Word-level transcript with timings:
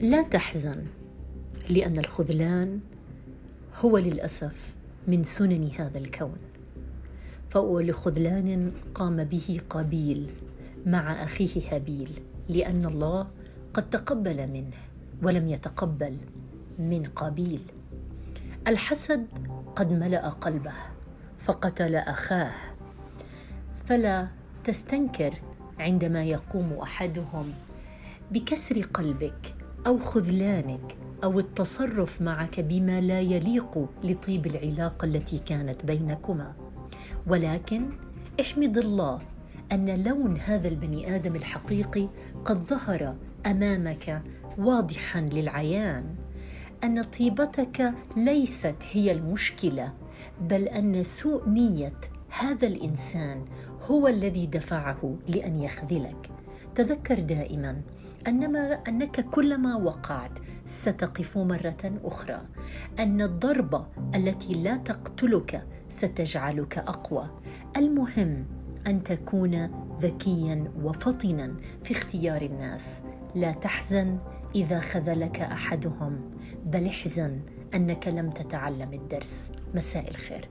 لا 0.00 0.22
تحزن 0.22 0.86
لأن 1.70 1.98
الخذلان 1.98 2.80
هو 3.76 3.98
للأسف 3.98 4.74
من 5.08 5.24
سنن 5.24 5.70
هذا 5.78 5.98
الكون. 5.98 6.36
فهو 7.50 7.80
لخذلان 7.80 8.72
قام 8.94 9.24
به 9.24 9.60
قابيل 9.70 10.30
مع 10.86 11.24
أخيه 11.24 11.74
هابيل 11.74 12.10
لأن 12.48 12.86
الله 12.86 13.28
قد 13.74 13.90
تقبل 13.90 14.46
منه 14.46 14.76
ولم 15.22 15.48
يتقبل 15.48 16.16
من 16.78 17.04
قابيل 17.16 17.60
الحسد 18.66 19.26
قد 19.76 19.92
ملأ 19.92 20.28
قلبه 20.28 20.74
فقتل 21.40 21.94
أخاه. 21.94 22.54
فلا 23.86 24.28
تستنكر 24.64 25.34
عندما 25.78 26.24
يقوم 26.24 26.72
أحدهم 26.82 27.52
بكسر 28.30 28.82
قلبك 28.82 29.54
أو 29.86 29.98
خذلانك 29.98 30.96
أو 31.24 31.38
التصرف 31.38 32.22
معك 32.22 32.60
بما 32.60 33.00
لا 33.00 33.20
يليق 33.20 33.88
لطيب 34.04 34.46
العلاقة 34.46 35.04
التي 35.04 35.38
كانت 35.38 35.84
بينكما. 35.84 36.52
ولكن 37.26 37.88
احمد 38.40 38.78
الله 38.78 39.20
أن 39.72 40.02
لون 40.02 40.36
هذا 40.36 40.68
البني 40.68 41.16
آدم 41.16 41.36
الحقيقي 41.36 42.08
قد 42.44 42.56
ظهر 42.56 43.16
أمامك 43.46 44.22
واضحا 44.58 45.20
للعيان. 45.20 46.14
أن 46.84 47.02
طيبتك 47.02 47.94
ليست 48.16 48.76
هي 48.92 49.12
المشكلة 49.12 49.92
بل 50.40 50.62
أن 50.62 51.02
سوء 51.02 51.48
نية 51.48 52.00
هذا 52.28 52.66
الإنسان 52.66 53.44
هو 53.90 54.08
الذي 54.08 54.46
دفعه 54.46 55.16
لأن 55.28 55.62
يخذلك. 55.62 56.30
تذكر 56.74 57.20
دائما 57.20 57.82
أنما 58.26 58.72
أنك 58.88 59.20
كلما 59.20 59.76
وقعت 59.76 60.38
ستقف 60.66 61.38
مرة 61.38 62.00
أخرى. 62.04 62.40
أن 62.98 63.22
الضربه 63.22 63.86
التي 64.14 64.54
لا 64.54 64.76
تقتلك 64.76 65.66
ستجعلك 65.88 66.78
أقوى. 66.78 67.30
المهم 67.76 68.46
أن 68.86 69.02
تكون 69.02 69.70
ذكيا 70.00 70.72
وفطنا 70.82 71.54
في 71.84 71.92
اختيار 71.92 72.42
الناس. 72.42 73.02
لا 73.34 73.52
تحزن 73.52 74.18
إذا 74.54 74.80
خذلك 74.80 75.40
أحدهم. 75.40 76.30
بل 76.64 76.86
احزن 76.86 77.40
أنك 77.74 78.08
لم 78.08 78.30
تتعلم 78.30 78.92
الدرس. 78.92 79.52
مساء 79.74 80.10
الخير. 80.10 80.48